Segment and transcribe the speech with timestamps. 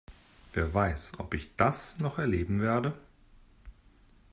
[0.53, 2.97] Wer weiß, ob ich das noch erleben werde?